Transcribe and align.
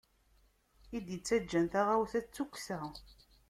I 0.97 0.97
d-ittaǧǧan 1.05 1.65
taɣawsa, 1.71 2.19
d 2.25 2.27
tukksa. 2.33 2.79